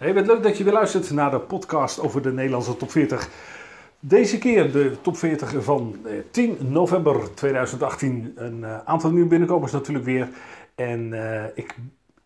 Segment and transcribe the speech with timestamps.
[0.00, 3.28] Hey, wat leuk dat je weer luistert naar de podcast over de Nederlandse top 40.
[3.98, 5.96] Deze keer de top 40 van
[6.30, 8.32] 10 eh, november 2018.
[8.34, 10.28] Een eh, aantal nieuwe binnenkomers natuurlijk weer.
[10.74, 11.74] En uh, ik,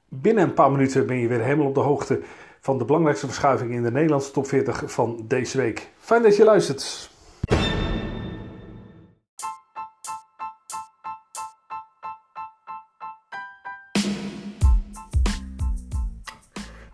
[0.09, 2.21] binnen een paar minuten ben je weer helemaal op de hoogte
[2.61, 5.89] van de belangrijkste verschuiving in de Nederlandse top 40 van deze week.
[5.99, 7.11] Fijn dat je luistert.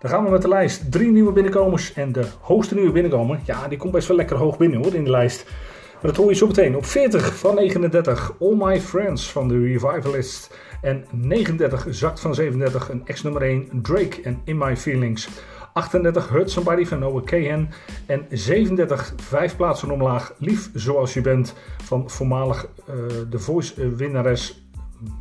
[0.01, 0.93] Dan gaan we met de lijst.
[0.93, 1.93] Drie nieuwe binnenkomers.
[1.93, 5.05] En de hoogste nieuwe binnenkomer, ja, die komt best wel lekker hoog binnen hoor in
[5.05, 5.45] de lijst.
[5.93, 6.77] Maar dat hoor je zo meteen.
[6.77, 10.59] Op 40 van 39, All My Friends van de Revivalist.
[10.83, 15.29] En 39 zakt van 37, een ex-nummer 1, Drake en In My Feelings.
[15.73, 17.69] 38 Hurt Somebody van Noah Cahan.
[18.07, 22.95] En 37, vijf plaatsen omlaag, Lief Zoals Je Bent van voormalig uh,
[23.31, 24.69] The Voice winnares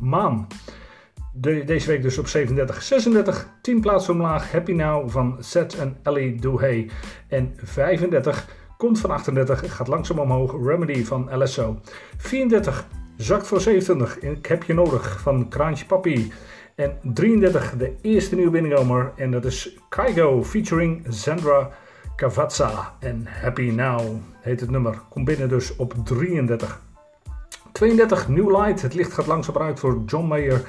[0.00, 0.46] Maan.
[1.32, 4.52] De, deze week dus op 37, 36, 10 plaatsen omlaag.
[4.52, 6.90] Happy Now van Seth en Ellie.
[7.28, 10.52] En 35 komt van 38, gaat langzaam omhoog.
[10.66, 11.80] Remedy van LSO.
[12.16, 12.86] 34
[13.16, 14.18] zakt voor 27.
[14.18, 16.32] Ik heb je nodig van Kraantje Papi.
[16.74, 19.12] En 33 de eerste nieuwe binnenkomer.
[19.16, 21.70] En dat is Kaigo featuring Zandra
[22.16, 22.94] Cavazza.
[23.00, 24.00] En Happy Now
[24.40, 25.00] heet het nummer.
[25.08, 26.80] Komt binnen dus op 33.
[27.72, 28.82] 32 New Light.
[28.82, 30.66] Het licht gaat langzaam uit voor John Mayer.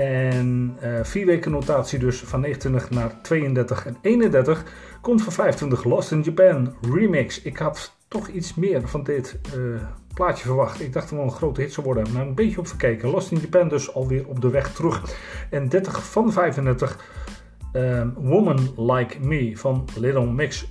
[0.00, 4.64] En uh, vier weken notatie dus van 29 naar 32 en 31
[5.00, 7.42] komt van 25 Lost in Japan Remix.
[7.42, 9.80] Ik had toch iets meer van dit uh,
[10.14, 10.80] plaatje verwacht.
[10.80, 13.08] Ik dacht dat wel een grote hit zou worden, maar een beetje op verkeken.
[13.08, 15.16] Lost in Japan dus alweer op de weg terug.
[15.50, 16.98] En 30 van 35
[17.72, 20.66] um, ehm, Woman Like Me van Little Mix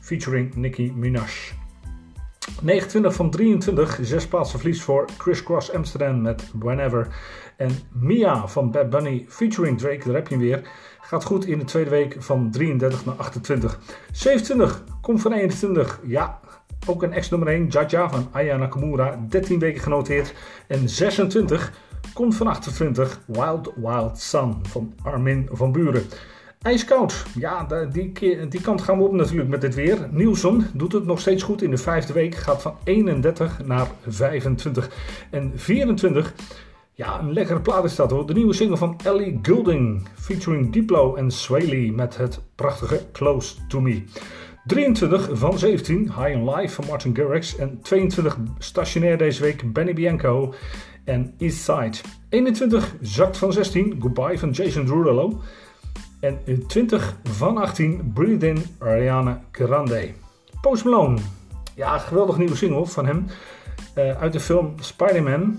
[0.00, 1.57] featuring Nicki Minaj.
[2.62, 7.08] 29 van 23, zes plaatsen verlies voor Chris Cross Amsterdam met Whenever.
[7.56, 10.70] En Mia van Bad Bunny featuring Drake, daar heb je hem weer,
[11.00, 13.78] gaat goed in de tweede week van 33 naar 28.
[14.12, 16.40] 27 komt van 21, ja,
[16.86, 20.34] ook een ex-nummer 1, Jaja van Aya Nakamura, 13 weken genoteerd.
[20.66, 21.72] En 26
[22.12, 26.06] komt van 28, Wild Wild Sun van Armin van Buren.
[26.62, 28.12] IJskoud, ja, die,
[28.48, 30.08] die kant gaan we op natuurlijk met dit weer.
[30.10, 32.34] Nielsen doet het nog steeds goed in de vijfde week.
[32.34, 34.90] Gaat van 31 naar 25
[35.30, 36.34] en 24.
[36.92, 38.26] Ja, een lekkere plaat is dat hoor.
[38.26, 40.08] De nieuwe single van Ellie Goulding.
[40.14, 44.04] Featuring Diplo en Swaley met het prachtige Close to Me.
[44.66, 47.56] 23 van 17, High on Life van Martin Garrix.
[47.56, 50.54] En 22 stationair deze week, Benny Bianco
[51.04, 51.98] en Eastside.
[52.28, 55.40] 21 zakt van 16, Goodbye van Jason Derulo.
[56.20, 60.10] En in 20 van 18 Breathe In Ariana Grande.
[60.60, 61.18] Post Malone.
[61.74, 63.26] Ja, geweldig nieuwe single van hem.
[63.98, 65.58] Uh, uit de film Spider-Man.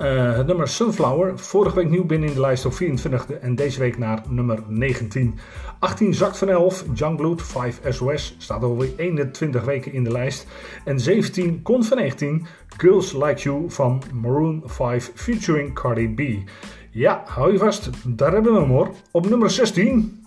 [0.00, 1.38] Uh, het nummer Sunflower.
[1.38, 5.38] Vorige week nieuw binnen in de lijst op 24 en deze week naar nummer 19.
[5.78, 6.84] 18 zakt van 11.
[6.94, 8.34] Youngblood 5 SOS.
[8.38, 10.46] Staat alweer 21 weken in de lijst.
[10.84, 12.46] En 17 komt van 19.
[12.76, 16.50] Girls Like You van Maroon 5 featuring Cardi B.
[16.96, 17.90] Ja, hou je vast.
[18.06, 18.90] Daar hebben we hem hoor.
[19.10, 20.24] Op nummer 16.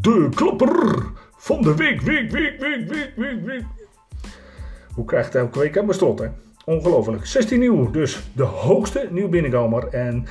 [0.00, 1.02] De klapper
[1.36, 3.62] van de week, week, week, week, week, week, week.
[4.92, 6.26] Hoe krijgt het elke week aan mijn hè?
[6.64, 7.26] Ongelooflijk.
[7.26, 9.88] 16 nieuw, dus de hoogste nieuw binnenkomer.
[9.88, 10.26] En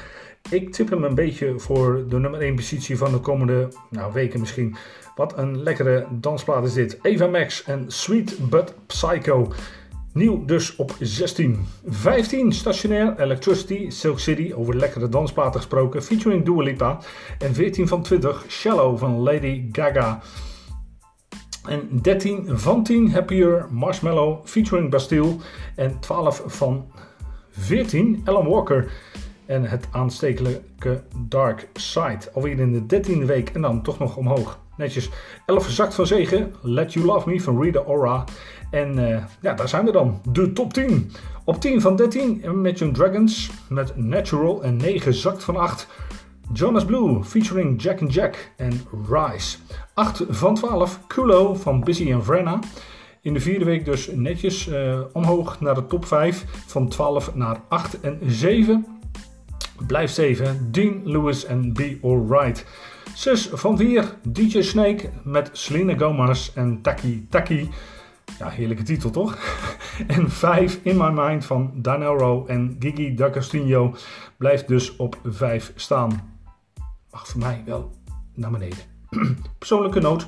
[0.49, 4.39] ik tip hem een beetje voor de nummer 1 positie van de komende nou, weken
[4.39, 4.75] misschien.
[5.15, 6.99] Wat een lekkere dansplaat is dit.
[7.01, 9.51] Eva Max en Sweet But Psycho.
[10.13, 11.65] Nieuw dus op 16.
[11.85, 16.99] 15 stationair Electricity, Silk City, over lekkere dansplaten gesproken, featuring Dua Lipa.
[17.39, 20.21] En 14 van 20 Shallow van Lady Gaga.
[21.67, 25.35] En 13 van 10 Happier Marshmallow featuring Bastille.
[25.75, 26.91] En 12 van
[27.49, 28.91] 14 Ellen Walker
[29.45, 32.19] en het aanstekelijke Dark Side.
[32.33, 34.62] Alweer in de 13e week en dan toch nog omhoog.
[34.77, 35.09] Netjes
[35.45, 36.53] 11 gezakt van 7.
[36.61, 38.23] Let You Love Me van Rita Ora.
[38.71, 40.21] En uh, ja, daar zijn we dan.
[40.29, 41.11] De top 10.
[41.43, 44.63] Op 10 van 13 Imagine Dragons met Natural.
[44.63, 45.87] En 9 zakt van 8.
[46.53, 49.57] Jonas Blue featuring Jack and Jack en Rise.
[49.93, 52.59] 8 van 12 Kulo van Busy en Vrenna.
[53.21, 56.45] In de vierde week dus netjes uh, omhoog naar de top 5.
[56.67, 58.85] Van 12 naar 8 en 7.
[59.87, 62.65] Blijft 7 Dean Lewis en Be Alright.
[63.13, 67.69] 6 van 4 DJ Snake met Selena Gomez en Taki Taki.
[68.39, 69.37] Ja, heerlijke titel toch?
[70.07, 73.95] en 5 In My Mind van Danero en Gigi D'Agostino
[74.37, 76.37] blijft dus op 5 staan.
[77.11, 77.91] Mag voor mij wel
[78.33, 78.92] naar beneden.
[79.59, 80.27] persoonlijke noot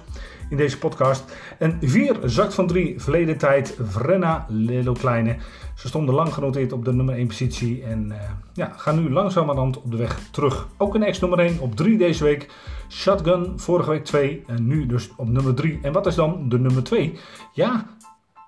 [0.49, 1.23] in deze podcast.
[1.59, 5.35] En 4 zakt van 3 verleden tijd Vrenna Lelo Kleine.
[5.75, 8.15] Ze stonden lang genoteerd op de nummer 1 positie en uh,
[8.53, 10.67] ja, gaan nu langzamerhand op de weg terug.
[10.77, 12.49] Ook een ex nummer 1 op 3 deze week.
[12.89, 15.79] Shotgun vorige week 2 en nu dus op nummer 3.
[15.81, 17.19] En wat is dan de nummer 2?
[17.53, 17.85] Ja,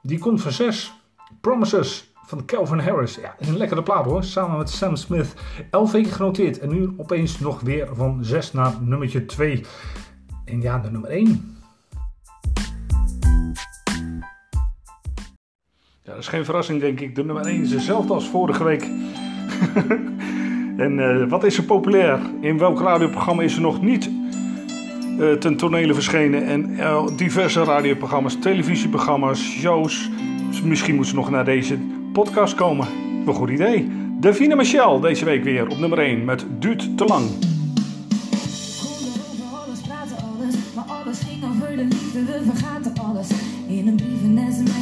[0.02, 0.94] die komt van 6.
[1.42, 3.16] Promises van Calvin Harris.
[3.16, 4.24] Ja, een lekkere plaat hoor.
[4.24, 5.34] Samen met Sam Smith.
[5.70, 9.66] 11 weken genoteerd en nu opeens nog weer van 6 naar nummertje 2.
[10.48, 11.58] En ja, de nummer 1.
[16.04, 17.16] Ja, dat is geen verrassing, denk ik.
[17.16, 18.82] De nummer 1 is hetzelfde als vorige week.
[20.86, 22.20] en uh, wat is er populair?
[22.42, 24.10] In welk radioprogramma is er nog niet
[25.20, 26.46] uh, ten tonele verschenen?
[26.46, 30.10] En uh, diverse radioprogramma's, televisieprogramma's, shows.
[30.48, 31.78] Dus misschien moeten ze nog naar deze
[32.14, 32.88] podcast komen.
[33.26, 33.92] Een goed idee.
[34.20, 37.47] Davina Michel deze week weer op nummer 1 met Duurt te lang.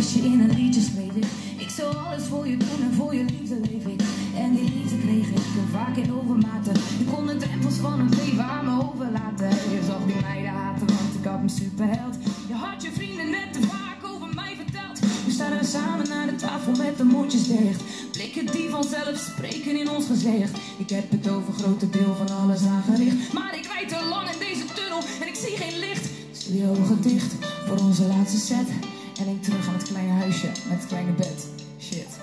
[0.05, 1.25] Een sms'je, in een liedje schreef ik.
[1.57, 4.01] Ik zou alles voor je doen en voor je liefde leef ik.
[4.35, 5.41] En die liefde kreeg ik
[5.71, 6.73] vaak in overmaten.
[6.73, 9.49] Je kon de drempels van het leven aan me overlaten.
[9.49, 12.15] Je zag die meiden haten, want ik had een superheld.
[12.47, 14.99] Je had je vrienden net te vaak over mij verteld.
[15.25, 17.81] We staan samen naar de tafel met de mondjes dicht.
[18.11, 20.57] Blikken die vanzelf spreken in ons gezicht.
[20.77, 23.33] Ik heb het over grote deel van alles aangericht.
[23.33, 26.05] Maar ik rijd te lang in deze tunnel en ik zie geen licht.
[26.53, 27.33] Je ogen dicht
[27.67, 28.67] voor onze laatste set.
[29.19, 31.47] En ik terug aan het kleine huisje met het kleine bed.
[31.79, 32.19] Shit.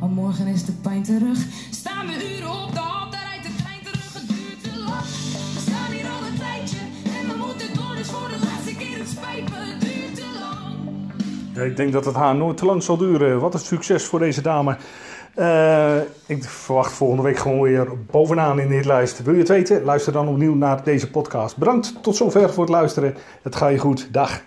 [0.00, 1.38] Maar morgen is de pijn terug.
[1.70, 4.12] Staan we uren op de hal, daar rijdt de trein terug.
[4.12, 5.06] Het duurt te lang.
[5.54, 6.78] We staan hier al een tijdje.
[7.18, 9.48] En we moeten door, dus voor de laatste keer het spijt.
[9.52, 10.74] Het duurt te lang.
[11.54, 13.40] Ja, ik denk dat het haar nooit te lang zal duren.
[13.40, 14.76] Wat een succes voor deze dame.
[15.38, 15.96] Uh,
[16.26, 19.22] ik verwacht volgende week gewoon weer bovenaan in de lijst.
[19.22, 19.82] Wil je het weten?
[19.84, 21.56] Luister dan opnieuw naar deze podcast.
[21.56, 23.16] Bedankt tot zover voor het luisteren.
[23.42, 24.08] Het gaat je goed.
[24.12, 24.42] Dag.